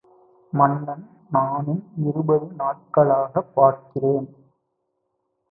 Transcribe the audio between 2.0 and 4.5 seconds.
இருபது நாட்களாகப் பார்க்கிறேன்.